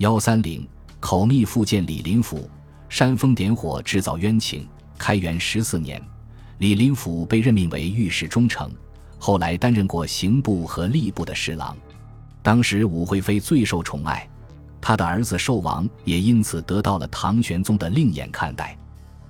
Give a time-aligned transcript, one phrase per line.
[0.00, 0.66] 幺三零
[0.98, 2.48] 口蜜腹剑，李林甫
[2.88, 4.66] 煽风点火，制造冤情。
[4.96, 6.00] 开元十四年，
[6.56, 8.70] 李林甫被任命为御史中丞，
[9.18, 11.76] 后来担任过刑部和吏部的侍郎。
[12.42, 14.26] 当时武惠妃最受宠爱，
[14.80, 18.74] 他的儿子寿王也因此得到了唐玄宗的另眼看待。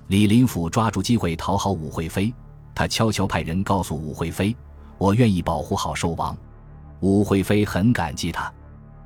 [0.07, 2.33] 李林甫抓住机会讨好武惠妃，
[2.73, 4.55] 他悄悄派人告诉武惠妃
[4.97, 6.33] ：“我愿意保护好寿王。”
[7.01, 8.49] 武惠妃很感激他。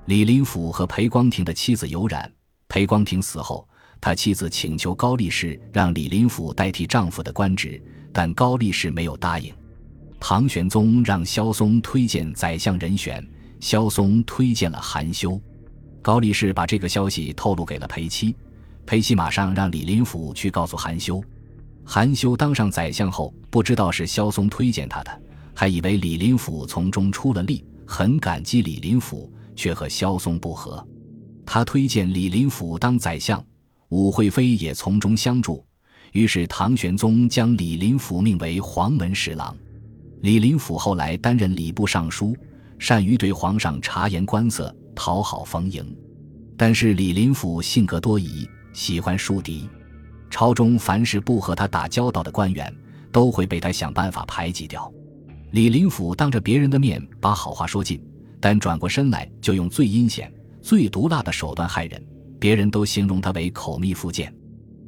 [0.05, 2.31] 李林甫和裴光庭的妻子有染，
[2.67, 3.67] 裴光庭死后，
[3.99, 7.81] 他妻子请求高力士让李林甫代替丈夫的官职，
[8.13, 9.51] 但高力士没有答应。
[10.19, 13.27] 唐玄宗让萧嵩推荐宰相人选，
[13.59, 15.41] 萧嵩推荐了韩休。
[16.03, 18.35] 高力士把这个消息透露给了裴妻，
[18.85, 21.19] 裴妻马上让李林甫去告诉韩休。
[21.83, 25.21] 韩休当上宰相后，不知道是萧嵩推荐他的，
[25.55, 29.31] 还以为李林甫从中出了力，很感激李林甫。
[29.55, 30.85] 却和萧嵩不和，
[31.45, 33.43] 他推荐李林甫当宰相，
[33.89, 35.65] 武惠妃也从中相助。
[36.11, 39.55] 于是唐玄宗将李林甫命为黄门侍郎。
[40.21, 42.35] 李林甫后来担任礼部尚书，
[42.79, 45.95] 善于对皇上察言观色，讨好逢迎。
[46.57, 49.69] 但是李林甫性格多疑，喜欢树敌，
[50.29, 52.73] 朝中凡是不和他打交道的官员，
[53.11, 54.91] 都会被他想办法排挤掉。
[55.51, 58.01] 李林甫当着别人的面把好话说尽。
[58.45, 61.99] 但转过身来就用最阴险、最毒辣的手段害人，
[62.39, 64.31] 别人都形容他为口蜜腹剑。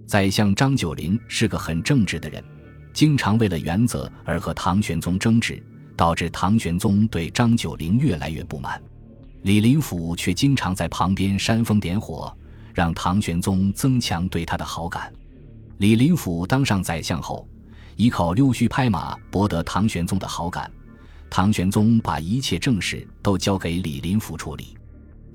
[0.06, 2.44] 宰相张九龄是个很正直的人，
[2.94, 5.60] 经常为了原则而和唐玄宗争执，
[5.96, 8.80] 导致唐玄宗对张九龄越来越不满。
[9.42, 12.32] 李林甫却经常在旁边煽风点火，
[12.76, 15.12] 让唐玄宗增强对他的好感。
[15.80, 17.50] 李林甫当上宰相后，
[17.96, 20.72] 依靠溜须拍马博得唐玄宗的好感。
[21.30, 24.78] 唐玄宗把一切政事都交给李林甫处理，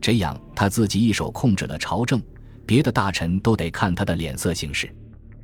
[0.00, 2.20] 这样他自己一手控制了朝政，
[2.66, 4.92] 别的大臣都得看他的脸色行事。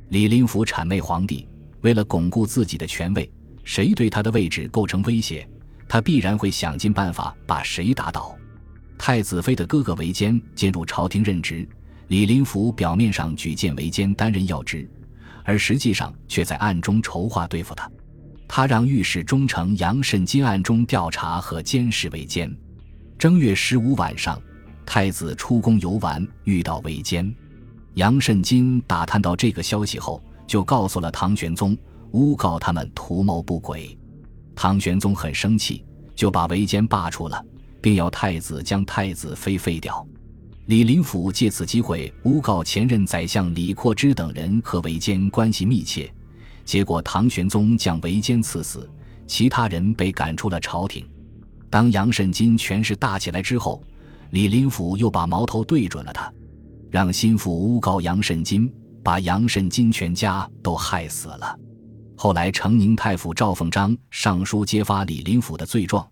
[0.09, 1.47] 李林甫谄媚皇帝，
[1.81, 3.31] 为了巩固自己的权位，
[3.63, 5.47] 谁对他的位置构成威胁，
[5.87, 8.35] 他必然会想尽办法把谁打倒。
[8.97, 11.65] 太子妃的哥哥韦坚进入朝廷任职，
[12.07, 14.89] 李林甫表面上举荐韦坚担任要职，
[15.45, 17.89] 而实际上却在暗中筹划对付他。
[18.51, 22.51] 他让御史中丞杨慎金暗中调查和监视韦坚。
[23.15, 24.41] 正月十五晚上，
[24.87, 27.31] 太子出宫游玩，遇到韦坚。
[27.93, 31.77] 杨慎金打探到这个消息后，就告诉了唐玄宗，
[32.11, 33.95] 诬告他们图谋不轨。
[34.55, 35.85] 唐玄宗很生气，
[36.15, 37.45] 就把韦坚罢黜了，
[37.79, 40.05] 并要太子将太子妃废掉。
[40.65, 46.11] 李林甫借此机会诬告前任宰相李阔之等人和韦坚关系密切。
[46.69, 48.87] 结果，唐玄宗将韦坚赐死，
[49.25, 51.03] 其他人被赶出了朝廷。
[51.67, 53.81] 当杨慎金权势大起来之后，
[54.29, 56.31] 李林甫又把矛头对准了他，
[56.91, 58.71] 让心腹诬告杨慎金，
[59.03, 61.57] 把杨慎金全家都害死了。
[62.15, 66.07] 后来，成宁太傅赵凤章上书揭发李林甫的罪状，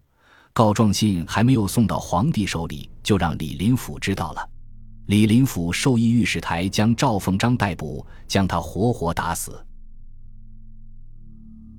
[0.54, 4.50] 告状信还没有送到皇帝手里，就让李林甫知道了。
[5.06, 9.64] 李林甫授意御史台将赵凤章逮捕，将他活活打死。